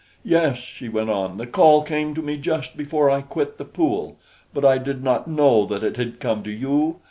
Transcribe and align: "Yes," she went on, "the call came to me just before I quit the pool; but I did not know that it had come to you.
"Yes," 0.25 0.57
she 0.57 0.89
went 0.89 1.11
on, 1.11 1.37
"the 1.37 1.45
call 1.45 1.83
came 1.83 2.15
to 2.15 2.23
me 2.23 2.35
just 2.35 2.75
before 2.75 3.11
I 3.11 3.21
quit 3.21 3.59
the 3.59 3.65
pool; 3.65 4.17
but 4.51 4.65
I 4.65 4.79
did 4.79 5.03
not 5.03 5.27
know 5.27 5.67
that 5.67 5.83
it 5.83 5.95
had 5.97 6.19
come 6.19 6.41
to 6.41 6.51
you. 6.51 6.99